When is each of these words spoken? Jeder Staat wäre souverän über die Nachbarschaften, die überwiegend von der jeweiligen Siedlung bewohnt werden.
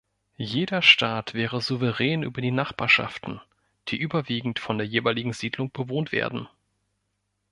Jeder 0.37 0.81
Staat 0.81 1.35
wäre 1.35 1.61
souverän 1.61 2.23
über 2.23 2.41
die 2.41 2.49
Nachbarschaften, 2.49 3.39
die 3.89 3.97
überwiegend 3.99 4.57
von 4.57 4.79
der 4.79 4.87
jeweiligen 4.87 5.31
Siedlung 5.31 5.71
bewohnt 5.71 6.11
werden. 6.11 6.47